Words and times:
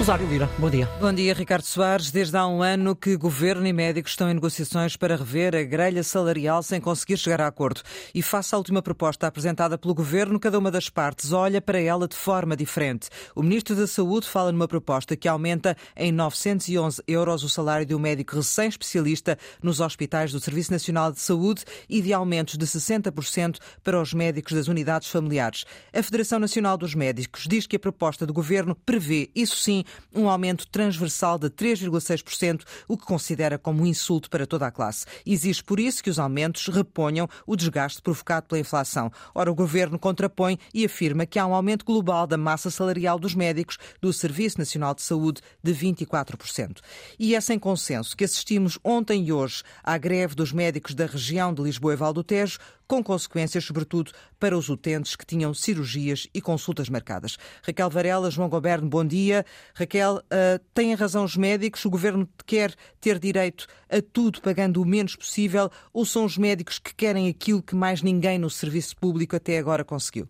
Rosário 0.00 0.26
Lira, 0.26 0.48
bom 0.56 0.70
dia. 0.70 0.88
Bom 0.98 1.12
dia, 1.12 1.34
Ricardo 1.34 1.62
Soares. 1.62 2.10
Desde 2.10 2.34
há 2.34 2.46
um 2.46 2.62
ano 2.62 2.96
que 2.96 3.18
governo 3.18 3.66
e 3.66 3.72
médicos 3.72 4.12
estão 4.12 4.30
em 4.30 4.32
negociações 4.34 4.96
para 4.96 5.14
rever 5.14 5.54
a 5.54 5.62
grelha 5.62 6.02
salarial 6.02 6.62
sem 6.62 6.80
conseguir 6.80 7.18
chegar 7.18 7.42
a 7.42 7.46
acordo. 7.46 7.82
E 8.14 8.22
face 8.22 8.54
à 8.54 8.58
última 8.58 8.80
proposta 8.80 9.26
apresentada 9.26 9.76
pelo 9.76 9.92
governo, 9.92 10.40
cada 10.40 10.58
uma 10.58 10.70
das 10.70 10.88
partes 10.88 11.32
olha 11.32 11.60
para 11.60 11.78
ela 11.78 12.08
de 12.08 12.16
forma 12.16 12.56
diferente. 12.56 13.10
O 13.34 13.42
ministro 13.42 13.76
da 13.76 13.86
Saúde 13.86 14.26
fala 14.26 14.50
numa 14.50 14.66
proposta 14.66 15.14
que 15.14 15.28
aumenta 15.28 15.76
em 15.94 16.10
911 16.10 17.02
euros 17.06 17.44
o 17.44 17.48
salário 17.50 17.84
de 17.84 17.94
um 17.94 17.98
médico 17.98 18.36
recém-especialista 18.36 19.36
nos 19.62 19.80
hospitais 19.80 20.32
do 20.32 20.40
Serviço 20.40 20.72
Nacional 20.72 21.12
de 21.12 21.20
Saúde 21.20 21.62
e 21.90 22.00
de 22.00 22.14
aumentos 22.14 22.56
de 22.56 22.64
60% 22.64 23.58
para 23.84 24.00
os 24.00 24.14
médicos 24.14 24.54
das 24.54 24.66
unidades 24.66 25.10
familiares. 25.10 25.66
A 25.92 26.02
Federação 26.02 26.38
Nacional 26.38 26.78
dos 26.78 26.94
Médicos 26.94 27.44
diz 27.46 27.66
que 27.66 27.76
a 27.76 27.78
proposta 27.78 28.24
do 28.24 28.32
governo 28.32 28.74
prevê, 28.74 29.28
isso 29.34 29.58
sim, 29.58 29.84
um 30.14 30.28
aumento 30.28 30.66
transversal 30.66 31.38
de 31.38 31.48
3,6%, 31.48 32.62
o 32.88 32.96
que 32.96 33.04
considera 33.04 33.58
como 33.58 33.82
um 33.82 33.86
insulto 33.86 34.28
para 34.28 34.46
toda 34.46 34.66
a 34.66 34.70
classe. 34.70 35.06
Exige 35.24 35.62
por 35.62 35.78
isso 35.78 36.02
que 36.02 36.10
os 36.10 36.18
aumentos 36.18 36.66
reponham 36.68 37.28
o 37.46 37.56
desgaste 37.56 38.02
provocado 38.02 38.46
pela 38.46 38.60
inflação. 38.60 39.10
Ora, 39.34 39.50
o 39.50 39.54
governo 39.54 39.98
contrapõe 39.98 40.58
e 40.72 40.84
afirma 40.84 41.26
que 41.26 41.38
há 41.38 41.46
um 41.46 41.54
aumento 41.54 41.84
global 41.84 42.26
da 42.26 42.36
massa 42.36 42.70
salarial 42.70 43.18
dos 43.18 43.34
médicos 43.34 43.78
do 44.00 44.12
Serviço 44.12 44.58
Nacional 44.58 44.94
de 44.94 45.02
Saúde 45.02 45.40
de 45.62 45.72
24%. 45.72 46.78
E 47.18 47.34
é 47.34 47.40
sem 47.40 47.58
consenso 47.58 48.16
que 48.16 48.24
assistimos 48.24 48.78
ontem 48.82 49.24
e 49.24 49.32
hoje 49.32 49.62
à 49.82 49.96
greve 49.96 50.34
dos 50.34 50.52
médicos 50.52 50.94
da 50.94 51.06
região 51.06 51.52
de 51.52 51.62
Lisboa 51.62 51.92
e 51.92 51.96
Val 51.96 52.12
do 52.12 52.24
Tejo, 52.24 52.58
com 52.90 53.04
consequências, 53.04 53.62
sobretudo, 53.62 54.10
para 54.36 54.58
os 54.58 54.68
utentes 54.68 55.14
que 55.14 55.24
tinham 55.24 55.54
cirurgias 55.54 56.26
e 56.34 56.40
consultas 56.40 56.88
marcadas. 56.88 57.36
Raquel 57.62 57.88
Varela, 57.88 58.32
João 58.32 58.48
Goberno, 58.48 58.88
bom 58.88 59.04
dia. 59.04 59.46
Raquel, 59.76 60.16
uh, 60.16 60.58
têm 60.74 60.92
razão 60.94 61.22
os 61.22 61.36
médicos? 61.36 61.84
O 61.84 61.90
governo 61.90 62.28
quer 62.44 62.74
ter 63.00 63.20
direito 63.20 63.68
a 63.88 64.02
tudo 64.02 64.40
pagando 64.40 64.82
o 64.82 64.84
menos 64.84 65.14
possível 65.14 65.70
ou 65.92 66.04
são 66.04 66.24
os 66.24 66.36
médicos 66.36 66.80
que 66.80 66.92
querem 66.92 67.28
aquilo 67.28 67.62
que 67.62 67.76
mais 67.76 68.02
ninguém 68.02 68.40
no 68.40 68.50
serviço 68.50 68.96
público 68.96 69.36
até 69.36 69.56
agora 69.56 69.84
conseguiu? 69.84 70.28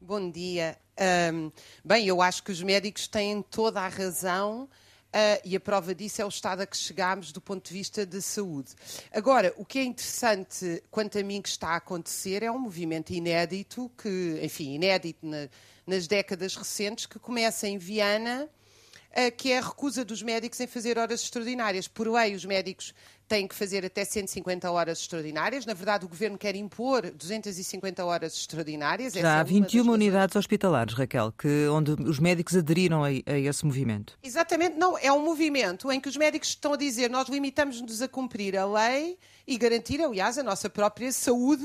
Bom 0.00 0.30
dia. 0.30 0.78
Um, 1.34 1.52
bem, 1.84 2.06
eu 2.06 2.22
acho 2.22 2.42
que 2.42 2.50
os 2.50 2.62
médicos 2.62 3.06
têm 3.06 3.42
toda 3.42 3.82
a 3.82 3.88
razão 3.88 4.70
e 5.44 5.54
a 5.54 5.60
prova 5.60 5.94
disso 5.94 6.22
é 6.22 6.24
o 6.24 6.28
estado 6.28 6.62
a 6.62 6.66
que 6.66 6.76
chegámos 6.76 7.32
do 7.32 7.40
ponto 7.40 7.68
de 7.68 7.74
vista 7.74 8.06
de 8.06 8.22
saúde. 8.22 8.74
Agora, 9.12 9.52
o 9.56 9.64
que 9.64 9.78
é 9.78 9.84
interessante, 9.84 10.82
quanto 10.90 11.18
a 11.18 11.22
mim, 11.22 11.42
que 11.42 11.48
está 11.48 11.68
a 11.68 11.76
acontecer 11.76 12.42
é 12.42 12.50
um 12.50 12.58
movimento 12.58 13.10
inédito, 13.10 13.90
que, 13.96 14.40
enfim, 14.42 14.74
inédito 14.74 15.26
na, 15.26 15.48
nas 15.86 16.06
décadas 16.06 16.56
recentes, 16.56 17.06
que 17.06 17.18
começa 17.18 17.68
em 17.68 17.78
Viana, 17.78 18.48
uh, 19.10 19.36
que 19.36 19.52
é 19.52 19.58
a 19.58 19.62
recusa 19.62 20.04
dos 20.04 20.22
médicos 20.22 20.60
em 20.60 20.66
fazer 20.66 20.98
horas 20.98 21.22
extraordinárias. 21.22 21.86
Por 21.86 22.08
lei, 22.08 22.34
os 22.34 22.44
médicos 22.44 22.94
têm 23.32 23.48
que 23.48 23.54
fazer 23.54 23.82
até 23.82 24.04
150 24.04 24.70
horas 24.70 24.98
extraordinárias. 24.98 25.64
Na 25.64 25.72
verdade, 25.72 26.04
o 26.04 26.08
governo 26.08 26.36
quer 26.36 26.54
impor 26.54 27.10
250 27.10 28.04
horas 28.04 28.34
extraordinárias. 28.34 29.14
Já 29.14 29.38
há 29.38 29.40
é 29.40 29.44
21 29.44 29.90
unidades 29.90 30.36
hospitalares, 30.36 30.92
Raquel, 30.92 31.32
que, 31.32 31.66
onde 31.68 31.92
os 31.92 32.18
médicos 32.18 32.54
aderiram 32.54 33.02
a, 33.02 33.08
a, 33.08 33.38
esse 33.38 33.64
movimento. 33.64 34.18
Exatamente, 34.22 34.76
não. 34.76 34.98
É 34.98 35.10
um 35.10 35.24
movimento 35.24 35.90
em 35.90 35.98
que 35.98 36.10
os 36.10 36.16
médicos 36.18 36.48
estão 36.50 36.74
a 36.74 36.76
dizer 36.76 37.08
nós 37.08 37.26
limitamos-nos 37.26 38.02
a 38.02 38.08
cumprir 38.08 38.54
a 38.54 38.66
lei 38.66 39.16
e 39.46 39.58
garantir, 39.58 40.00
aliás, 40.00 40.38
a 40.38 40.42
nossa 40.42 40.70
própria 40.70 41.10
saúde, 41.12 41.64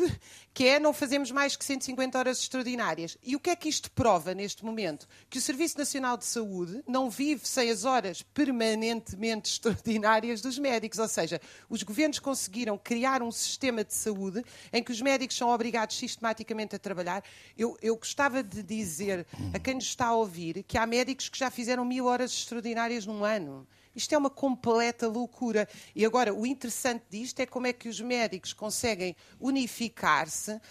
que 0.53 0.67
é 0.67 0.79
não 0.79 0.93
fazemos 0.93 1.31
mais 1.31 1.55
que 1.55 1.63
150 1.63 2.17
horas 2.17 2.39
extraordinárias. 2.39 3.17
E 3.23 3.35
o 3.35 3.39
que 3.39 3.49
é 3.49 3.55
que 3.55 3.69
isto 3.69 3.91
prova 3.91 4.33
neste 4.33 4.65
momento? 4.65 5.07
Que 5.29 5.38
o 5.38 5.41
Serviço 5.41 5.77
Nacional 5.77 6.17
de 6.17 6.25
Saúde 6.25 6.81
não 6.88 7.09
vive 7.09 7.47
sem 7.47 7.69
as 7.69 7.85
horas 7.85 8.21
permanentemente 8.21 9.51
extraordinárias 9.51 10.41
dos 10.41 10.57
médicos, 10.57 10.99
ou 10.99 11.07
seja, 11.07 11.39
os 11.69 11.83
governos 11.83 12.19
conseguiram 12.19 12.78
criar 12.78 13.22
um 13.22 13.31
sistema 13.31 13.84
de 13.84 13.94
saúde 13.94 14.44
em 14.72 14.84
que 14.84 14.91
os 14.91 15.01
médicos 15.01 15.38
são 15.38 15.50
obrigados 15.50 15.97
sistematicamente 15.97 16.75
a 16.75 16.79
trabalhar. 16.79 17.23
Eu, 17.57 17.78
eu 17.81 17.95
gostava 17.95 18.44
de 18.44 18.63
dizer 18.63 19.25
a 19.53 19.59
quem 19.59 19.75
nos 19.75 19.85
está 19.85 20.07
a 20.07 20.16
ouvir 20.16 20.63
que 20.63 20.78
há 20.78 20.85
médicos 20.85 21.29
que 21.29 21.38
já 21.38 21.50
fizeram 21.50 21.85
mil 21.85 22.06
horas 22.06 22.31
extraordinárias 22.31 23.06
num 23.06 23.23
ano. 23.23 23.68
Isto 23.97 24.13
é 24.13 24.18
uma 24.18 24.29
completa 24.29 25.07
loucura. 25.07 25.68
E 25.95 26.06
agora, 26.06 26.31
o 26.31 26.45
interessante 26.45 27.03
disto 27.09 27.40
é 27.40 27.47
como 27.47 27.66
é 27.66 27.74
que 27.74 27.89
os 27.89 28.00
médicos 28.00 28.53
conseguem 28.53 29.16
unificar-se 29.39 30.51
uh, 30.51 30.62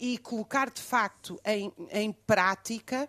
e 0.00 0.16
colocar 0.16 0.70
de 0.70 0.80
facto 0.80 1.38
em, 1.44 1.70
em 1.90 2.10
prática 2.12 3.06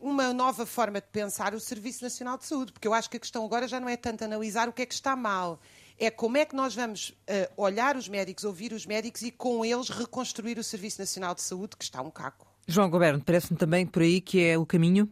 uma 0.00 0.32
nova 0.32 0.64
forma 0.64 1.00
de 1.00 1.08
pensar 1.08 1.54
o 1.54 1.60
Serviço 1.60 2.04
Nacional 2.04 2.38
de 2.38 2.44
Saúde, 2.44 2.72
porque 2.72 2.86
eu 2.86 2.94
acho 2.94 3.10
que 3.10 3.16
a 3.16 3.20
questão 3.20 3.44
agora 3.44 3.66
já 3.66 3.80
não 3.80 3.88
é 3.88 3.96
tanto 3.96 4.22
analisar 4.22 4.68
o 4.68 4.72
que 4.72 4.82
é 4.82 4.86
que 4.86 4.94
está 4.94 5.16
mal, 5.16 5.58
é 5.98 6.10
como 6.10 6.36
é 6.36 6.44
que 6.44 6.56
nós 6.56 6.74
vamos 6.74 7.10
uh, 7.10 7.62
olhar 7.62 7.96
os 7.96 8.08
médicos, 8.08 8.44
ouvir 8.44 8.72
os 8.72 8.86
médicos 8.86 9.22
e 9.22 9.30
com 9.30 9.64
eles 9.64 9.88
reconstruir 9.88 10.58
o 10.58 10.64
Serviço 10.64 11.00
Nacional 11.00 11.34
de 11.34 11.42
Saúde, 11.42 11.76
que 11.76 11.84
está 11.84 12.02
um 12.02 12.10
caco. 12.10 12.46
João 12.66 12.90
Goberno, 12.90 13.22
parece-me 13.22 13.58
também 13.58 13.86
por 13.86 14.02
aí 14.02 14.20
que 14.20 14.42
é 14.42 14.58
o 14.58 14.66
caminho? 14.66 15.08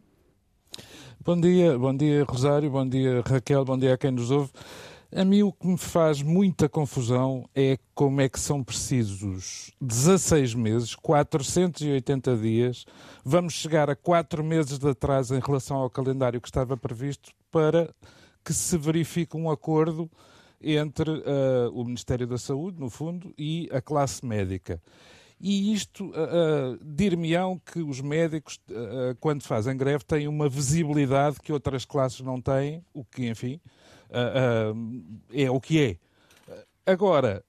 Bom 1.24 1.40
dia, 1.40 1.78
bom 1.78 1.96
dia 1.96 2.24
Rosário, 2.24 2.70
bom 2.70 2.88
dia 2.88 3.22
Raquel, 3.24 3.64
bom 3.64 3.78
dia 3.78 3.94
a 3.94 3.98
quem 3.98 4.10
nos 4.10 4.30
ouve. 4.30 4.50
A 5.14 5.24
mim 5.24 5.42
o 5.42 5.52
que 5.52 5.66
me 5.66 5.76
faz 5.76 6.22
muita 6.22 6.70
confusão 6.70 7.48
é 7.54 7.78
como 7.94 8.20
é 8.22 8.28
que 8.30 8.40
são 8.40 8.64
precisos 8.64 9.70
16 9.78 10.54
meses, 10.54 10.94
480 10.94 12.36
dias, 12.38 12.86
vamos 13.22 13.52
chegar 13.52 13.90
a 13.90 13.94
4 13.94 14.42
meses 14.42 14.78
de 14.78 14.88
atraso 14.88 15.36
em 15.36 15.40
relação 15.40 15.76
ao 15.76 15.90
calendário 15.90 16.40
que 16.40 16.48
estava 16.48 16.76
previsto 16.78 17.30
para 17.50 17.94
que 18.42 18.54
se 18.54 18.76
verifique 18.78 19.36
um 19.36 19.50
acordo 19.50 20.10
entre 20.62 21.10
uh, 21.10 21.70
o 21.72 21.84
Ministério 21.84 22.26
da 22.26 22.38
Saúde, 22.38 22.80
no 22.80 22.88
fundo, 22.88 23.34
e 23.36 23.68
a 23.72 23.80
classe 23.80 24.24
médica. 24.24 24.80
E 25.42 25.74
isto, 25.74 26.04
uh, 26.04 26.10
uh, 26.10 26.84
dir-me-ão 26.84 27.58
que 27.58 27.80
os 27.80 28.00
médicos, 28.00 28.60
uh, 28.70 29.16
quando 29.18 29.42
fazem 29.42 29.76
greve, 29.76 30.04
têm 30.04 30.28
uma 30.28 30.48
visibilidade 30.48 31.40
que 31.40 31.52
outras 31.52 31.84
classes 31.84 32.20
não 32.20 32.40
têm, 32.40 32.84
o 32.94 33.04
que, 33.04 33.28
enfim, 33.28 33.60
é 35.32 35.50
o 35.50 35.60
que 35.60 35.80
é. 35.80 35.96
Agora, 36.86 37.44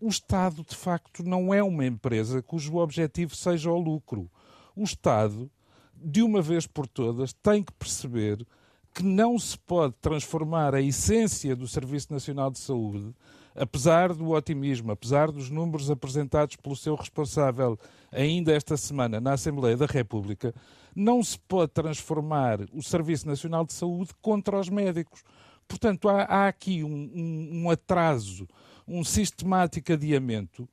o 0.00 0.08
Estado, 0.08 0.62
de 0.62 0.76
facto, 0.76 1.24
não 1.24 1.52
é 1.52 1.60
uma 1.62 1.84
empresa 1.84 2.42
cujo 2.42 2.76
objetivo 2.76 3.34
seja 3.34 3.72
o 3.72 3.78
lucro. 3.78 4.30
O 4.76 4.84
Estado, 4.84 5.50
de 5.96 6.22
uma 6.22 6.40
vez 6.40 6.64
por 6.66 6.86
todas, 6.86 7.32
tem 7.32 7.62
que 7.64 7.72
perceber 7.72 8.46
que 8.94 9.02
não 9.02 9.38
se 9.38 9.58
pode 9.58 9.94
transformar 10.00 10.74
a 10.74 10.80
essência 10.80 11.56
do 11.56 11.66
Serviço 11.66 12.12
Nacional 12.12 12.50
de 12.50 12.58
Saúde, 12.58 13.14
apesar 13.54 14.12
do 14.12 14.30
otimismo, 14.30 14.92
apesar 14.92 15.30
dos 15.30 15.50
números 15.50 15.90
apresentados 15.90 16.56
pelo 16.56 16.76
seu 16.76 16.94
responsável 16.94 17.78
ainda 18.10 18.52
esta 18.52 18.76
semana 18.76 19.20
na 19.20 19.32
Assembleia 19.32 19.76
da 19.76 19.86
República, 19.86 20.54
não 20.94 21.22
se 21.22 21.38
pode 21.38 21.72
transformar 21.72 22.60
o 22.72 22.82
Serviço 22.82 23.26
Nacional 23.26 23.64
de 23.64 23.72
Saúde 23.72 24.10
contra 24.20 24.58
os 24.58 24.68
médicos. 24.68 25.22
Portanto, 25.66 26.08
há, 26.08 26.22
há 26.24 26.48
aqui 26.48 26.84
um, 26.84 27.10
um, 27.14 27.62
um 27.62 27.70
atraso, 27.70 28.46
um 28.86 29.02
sistemático 29.02 29.92
adiamento 29.92 30.68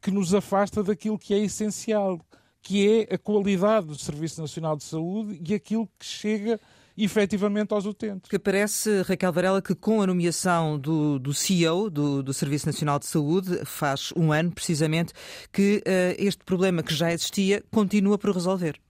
que 0.00 0.10
nos 0.10 0.34
afasta 0.34 0.84
daquilo 0.84 1.18
que 1.18 1.34
é 1.34 1.38
essencial, 1.38 2.20
que 2.62 3.06
é 3.08 3.14
a 3.14 3.18
qualidade 3.18 3.88
do 3.88 3.98
Serviço 3.98 4.40
Nacional 4.40 4.76
de 4.76 4.84
Saúde 4.84 5.40
e 5.44 5.54
aquilo 5.54 5.88
que 5.98 6.04
chega 6.04 6.60
efetivamente 6.96 7.72
aos 7.72 7.84
utentes. 7.84 8.30
Que 8.30 8.38
parece, 8.38 9.02
Raquel 9.02 9.32
Varela, 9.32 9.60
que 9.60 9.74
com 9.74 10.00
a 10.00 10.06
nomeação 10.06 10.78
do, 10.78 11.18
do 11.18 11.34
CEO 11.34 11.90
do, 11.90 12.22
do 12.22 12.32
Serviço 12.32 12.66
Nacional 12.66 12.98
de 12.98 13.06
Saúde, 13.06 13.64
faz 13.64 14.12
um 14.16 14.32
ano 14.32 14.50
precisamente, 14.50 15.12
que 15.52 15.78
uh, 15.78 16.14
este 16.18 16.44
problema 16.44 16.82
que 16.82 16.94
já 16.94 17.12
existia 17.12 17.62
continua 17.70 18.16
por 18.16 18.30
resolver. 18.30 18.80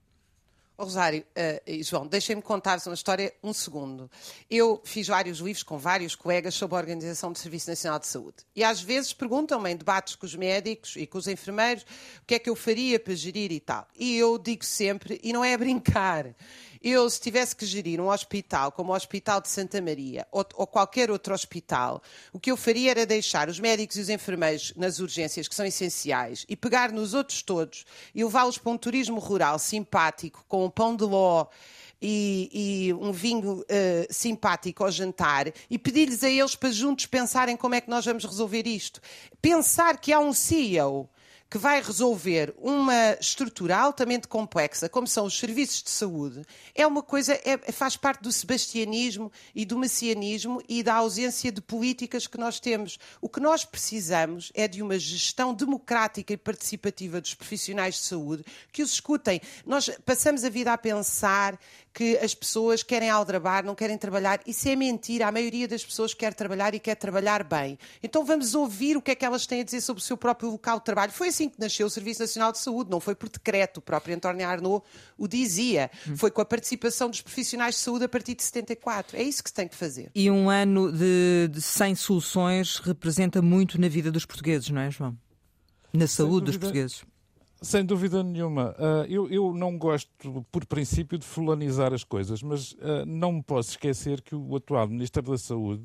Rosário 0.79 1.21
uh, 1.21 1.61
e 1.65 1.81
João, 1.81 2.05
deixem-me 2.05 2.41
contar-vos 2.41 2.85
uma 2.85 2.93
história 2.93 3.33
um 3.43 3.51
segundo. 3.51 4.11
Eu 4.47 4.79
fiz 4.85 5.07
vários 5.07 5.39
livros 5.39 5.63
com 5.63 5.75
vários 5.75 6.15
colegas 6.15 6.53
sobre 6.53 6.75
a 6.75 6.79
organização 6.79 7.31
do 7.31 7.37
Serviço 7.39 7.67
Nacional 7.67 7.97
de 7.97 8.05
Saúde. 8.05 8.37
E 8.55 8.63
às 8.63 8.79
vezes 8.79 9.11
perguntam-me 9.11 9.71
em 9.71 9.75
debates 9.75 10.15
com 10.15 10.27
os 10.27 10.35
médicos 10.35 10.95
e 10.95 11.07
com 11.07 11.17
os 11.17 11.27
enfermeiros 11.27 11.83
o 12.21 12.25
que 12.27 12.35
é 12.35 12.39
que 12.39 12.49
eu 12.49 12.55
faria 12.55 12.99
para 12.99 13.15
gerir 13.15 13.51
e 13.51 13.59
tal. 13.59 13.87
E 13.97 14.17
eu 14.17 14.37
digo 14.37 14.63
sempre, 14.63 15.19
e 15.23 15.33
não 15.33 15.43
é 15.43 15.55
a 15.55 15.57
brincar, 15.57 16.35
eu, 16.83 17.09
se 17.09 17.19
tivesse 17.19 17.55
que 17.55 17.65
gerir 17.65 17.99
um 17.99 18.09
hospital 18.09 18.71
como 18.71 18.91
o 18.91 18.95
Hospital 18.95 19.41
de 19.41 19.49
Santa 19.49 19.81
Maria 19.81 20.27
ou, 20.31 20.45
ou, 20.55 20.67
qualquer 20.67 21.09
outro 21.11 21.33
hospital, 21.33 22.01
o 22.31 22.39
que 22.39 22.51
eu 22.51 22.57
faria 22.57 22.91
era 22.91 23.05
deixar 23.05 23.49
os 23.49 23.59
médicos 23.59 23.97
e 23.97 24.01
os 24.01 24.09
enfermeiros 24.09 24.73
nas 24.75 24.99
urgências, 24.99 25.47
que 25.47 25.55
são 25.55 25.65
essenciais, 25.65 26.45
e 26.47 26.55
pegar 26.55 26.91
nos 26.91 27.13
outros 27.13 27.41
todos 27.41 27.85
e 28.13 28.23
levá-los 28.23 28.57
para 28.57 28.71
um 28.71 28.77
turismo 28.77 29.19
rural 29.19 29.59
simpático, 29.59 30.45
com 30.47 30.65
um 30.65 30.69
pão 30.69 30.95
de 30.95 31.03
ló. 31.03 31.47
E, 31.99 32.89
e, 32.89 32.93
um 32.93 33.11
vinho 33.11 33.61
uh, 33.61 33.65
simpático 34.11 34.83
ao 34.83 34.91
jantar 34.91 35.51
e 35.67 35.79
pedir-lhes 35.79 36.23
a 36.23 36.29
eles 36.29 36.55
para 36.55 36.69
juntos 36.69 37.07
pensarem 37.07 37.57
como 37.57 37.73
é 37.73 37.81
que 37.81 37.89
nós 37.89 38.05
vamos 38.05 38.23
resolver 38.23 38.67
isto. 38.67 39.01
Pensar 39.41 39.97
que 39.97 40.13
há 40.13 40.19
um 40.19 40.31
CEO 40.31 41.09
que 41.49 41.57
vai 41.57 41.81
resolver 41.81 42.53
uma 42.57 43.17
estrutura 43.19 43.77
altamente 43.77 44.27
complexa, 44.27 44.89
como 44.89 45.07
são 45.07 45.25
os 45.25 45.37
serviços 45.37 45.81
de 45.81 45.89
saúde, 45.89 46.41
é 46.75 46.85
uma 46.85 47.01
coisa, 47.01 47.39
é, 47.45 47.71
faz 47.71 47.95
parte 47.95 48.21
do 48.21 48.31
sebastianismo 48.31 49.31
e 49.55 49.65
do 49.65 49.77
messianismo 49.77 50.61
e 50.67 50.83
da 50.83 50.95
ausência 50.95 51.51
de 51.51 51.61
políticas 51.61 52.27
que 52.27 52.37
nós 52.37 52.59
temos. 52.59 52.99
O 53.21 53.29
que 53.29 53.39
nós 53.39 53.63
precisamos 53.63 54.51
é 54.53 54.67
de 54.67 54.81
uma 54.81 54.99
gestão 54.99 55.53
democrática 55.53 56.33
e 56.33 56.37
participativa 56.37 57.21
dos 57.21 57.33
profissionais 57.33 57.95
de 57.95 58.01
saúde 58.01 58.43
que 58.71 58.83
os 58.83 58.91
escutem. 58.91 59.41
Nós 59.65 59.89
passamos 60.05 60.43
a 60.43 60.49
vida 60.49 60.73
a 60.73 60.77
pensar 60.77 61.57
que 61.97 62.15
as 62.19 62.35
pessoas 62.35 62.83
querem 62.83 63.09
aldrabar, 63.09 63.65
não 63.65 63.73
querem 63.73 63.97
trabalhar. 63.97 64.39
Isso 64.45 64.69
é 64.69 64.75
mentira. 64.75 65.25
A 65.25 65.31
maioria 65.31 65.67
das 65.67 65.83
pessoas 65.83 66.13
quer 66.13 66.31
trabalhar 66.31 66.75
e 66.75 66.79
quer 66.79 66.93
trabalhar 66.93 67.43
bem. 67.43 67.75
Então 68.03 68.23
vamos 68.23 68.53
ouvir 68.53 68.95
o 68.95 69.01
que 69.01 69.09
é 69.09 69.15
que 69.15 69.25
elas 69.25 69.47
têm 69.47 69.61
a 69.61 69.63
dizer 69.63 69.81
sobre 69.81 70.03
o 70.03 70.05
seu 70.05 70.15
próprio 70.15 70.51
local 70.51 70.77
de 70.77 70.85
trabalho. 70.85 71.11
Foi 71.11 71.29
assim 71.29 71.49
que 71.49 71.59
nasceu 71.59 71.87
o 71.87 71.89
Serviço 71.89 72.19
Nacional 72.19 72.51
de 72.51 72.59
Saúde, 72.59 72.91
não 72.91 72.99
foi 72.99 73.15
por 73.15 73.27
decreto. 73.29 73.77
O 73.77 73.81
próprio 73.81 74.15
António 74.15 74.47
Arnaud 74.47 74.85
o 75.17 75.27
dizia. 75.27 75.89
Foi 76.15 76.29
com 76.29 76.39
a 76.39 76.45
participação 76.45 77.09
dos 77.09 77.19
profissionais 77.19 77.73
de 77.73 77.81
saúde 77.81 78.05
a 78.05 78.09
partir 78.09 78.35
de 78.35 78.43
74. 78.43 79.17
É 79.17 79.23
isso 79.23 79.43
que 79.43 79.49
se 79.49 79.55
tem 79.55 79.67
que 79.67 79.75
fazer. 79.75 80.11
E 80.13 80.29
um 80.29 80.51
ano 80.51 80.91
de, 80.91 81.47
de 81.51 81.59
sem 81.63 81.95
soluções 81.95 82.77
representa 82.77 83.41
muito 83.41 83.81
na 83.81 83.87
vida 83.89 84.11
dos 84.11 84.23
portugueses, 84.23 84.69
não 84.69 84.81
é, 84.81 84.91
João? 84.91 85.17
Na 85.91 86.05
saúde 86.05 86.45
dos 86.45 86.57
portugueses. 86.57 87.01
Sem 87.61 87.83
dúvida 87.83 88.23
nenhuma. 88.23 88.75
Uh, 88.77 89.05
eu, 89.09 89.29
eu, 89.29 89.53
não 89.53 89.77
gosto, 89.77 90.09
por 90.51 90.65
princípio, 90.65 91.17
de 91.17 91.25
fulanizar 91.25 91.93
as 91.93 92.03
coisas, 92.03 92.43
mas 92.43 92.73
uh, 92.73 93.05
não 93.05 93.33
me 93.33 93.43
posso 93.43 93.71
esquecer 93.71 94.21
que 94.21 94.35
o 94.35 94.55
atual 94.55 94.87
Ministro 94.87 95.23
da 95.23 95.37
Saúde, 95.37 95.83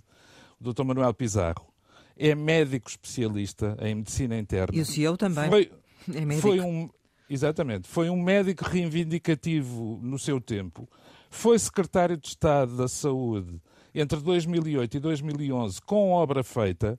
o 0.60 0.72
Dr. 0.72 0.84
Manuel 0.84 1.14
Pizarro, 1.14 1.72
é 2.16 2.34
médico 2.34 2.90
especialista 2.90 3.76
em 3.80 3.94
medicina 3.94 4.38
interna. 4.38 4.76
E 4.76 4.80
o 4.80 4.86
CEO 4.86 5.16
também. 5.16 5.48
Foi, 5.48 5.72
é 6.14 6.24
médico. 6.24 6.48
Foi 6.48 6.60
um, 6.60 6.90
exatamente. 7.28 7.88
Foi 7.88 8.10
um 8.10 8.20
médico 8.20 8.64
reivindicativo 8.64 9.98
no 10.02 10.18
seu 10.18 10.40
tempo. 10.40 10.86
Foi 11.30 11.58
secretário 11.58 12.18
de 12.18 12.28
Estado 12.28 12.76
da 12.76 12.86
Saúde 12.86 13.60
entre 13.94 14.20
2008 14.20 14.96
e 14.96 15.00
2011 15.00 15.80
com 15.82 16.10
obra 16.10 16.44
feita 16.44 16.98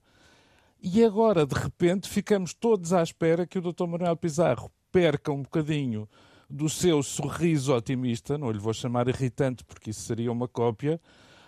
e 0.84 1.02
agora, 1.06 1.46
de 1.46 1.56
repente, 1.56 2.10
ficamos 2.10 2.54
todos 2.54 2.92
à 2.92 3.02
espera 3.02 3.48
que 3.48 3.58
o 3.58 3.62
Dr. 3.62 3.88
Manuel 3.88 4.18
Pizarro 4.18 4.70
perca 4.92 5.32
um 5.32 5.42
bocadinho 5.42 6.10
do 6.50 6.68
seu 6.68 7.02
sorriso 7.02 7.74
otimista, 7.74 8.38
não 8.38 8.52
lhe 8.52 8.60
vou 8.60 8.74
chamar 8.74 9.08
irritante 9.08 9.64
porque 9.64 9.92
isso 9.92 10.02
seria 10.02 10.30
uma 10.30 10.46
cópia, 10.46 11.00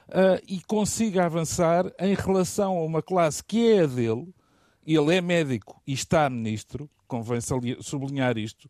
uh, 0.08 0.42
e 0.48 0.62
consiga 0.62 1.26
avançar 1.26 1.92
em 2.00 2.16
relação 2.16 2.78
a 2.78 2.84
uma 2.84 3.02
classe 3.02 3.44
que 3.44 3.74
é 3.74 3.82
a 3.82 3.86
dele. 3.86 4.34
Ele 4.88 5.16
é 5.16 5.20
médico 5.20 5.82
e 5.86 5.92
está 5.92 6.30
ministro, 6.30 6.90
convém 7.06 7.40
sublinhar 7.82 8.38
isto. 8.38 8.70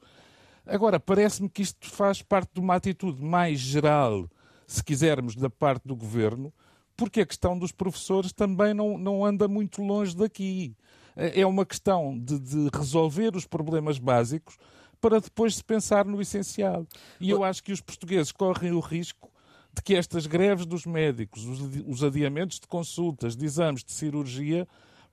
Agora, 0.65 0.99
parece-me 0.99 1.47
que 1.47 1.61
isto 1.61 1.87
faz 1.87 2.23
parte 2.23 2.51
de 2.55 2.59
uma 2.59 2.75
atitude 2.75 3.23
mais 3.23 3.59
geral, 3.59 4.27
se 4.65 4.83
quisermos, 4.83 5.35
da 5.35 5.49
parte 5.49 5.87
do 5.87 5.95
governo, 5.95 6.51
porque 6.95 7.21
a 7.21 7.25
questão 7.25 7.57
dos 7.57 7.71
professores 7.71 8.31
também 8.31 8.73
não, 8.73 8.97
não 8.97 9.25
anda 9.25 9.47
muito 9.47 9.81
longe 9.81 10.15
daqui. 10.15 10.75
É, 11.15 11.41
é 11.41 11.45
uma 11.45 11.65
questão 11.65 12.17
de, 12.17 12.39
de 12.39 12.69
resolver 12.73 13.35
os 13.35 13.45
problemas 13.45 13.97
básicos 13.99 14.57
para 14.99 15.19
depois 15.19 15.55
se 15.55 15.63
pensar 15.63 16.05
no 16.05 16.21
essencial. 16.21 16.85
E 17.19 17.29
eu 17.29 17.43
acho 17.43 17.63
que 17.63 17.71
os 17.71 17.81
portugueses 17.81 18.31
correm 18.31 18.71
o 18.71 18.79
risco 18.79 19.31
de 19.73 19.81
que 19.81 19.93
estas 19.93 20.25
greves 20.25 20.65
dos 20.65 20.85
médicos, 20.85 21.45
os 21.85 22.03
adiamentos 22.03 22.59
de 22.59 22.67
consultas, 22.67 23.35
de 23.35 23.45
exames 23.45 23.83
de 23.83 23.91
cirurgia, 23.91 24.67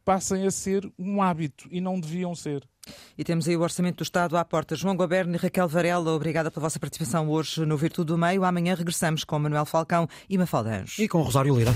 passem 0.05 0.47
a 0.47 0.51
ser 0.51 0.91
um 0.99 1.21
hábito 1.21 1.69
e 1.71 1.81
não 1.81 1.99
deviam 1.99 2.35
ser. 2.35 2.67
E 3.17 3.25
temos 3.25 3.49
aí 3.49 3.57
o 3.57 3.61
Orçamento 3.61 3.99
do 3.99 4.03
Estado 4.03 4.37
à 4.37 4.45
porta. 4.45 4.75
João 4.75 4.97
Goberno 4.97 5.35
e 5.35 5.39
Raquel 5.39 5.69
Varela, 5.69 6.13
obrigada 6.13 6.51
pela 6.51 6.63
vossa 6.63 6.79
participação 6.79 7.29
hoje 7.29 7.65
no 7.65 7.77
Virtude 7.77 8.09
do 8.09 8.19
Meio. 8.19 8.45
Amanhã 8.45 8.75
regressamos 8.75 9.25
com 9.25 9.39
Manuel 9.39 9.67
Falcão 9.67 10.09
e 10.29 10.37
Mafalda 10.37 10.81
Anjos. 10.81 10.99
E 10.99 11.09
com 11.09 11.23
Rosário 11.23 11.57
Lira. 11.57 11.73